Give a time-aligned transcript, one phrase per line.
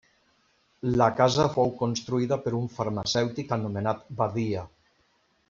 [1.01, 4.67] La casa fou construïda per un farmacèutic anomenat Badia.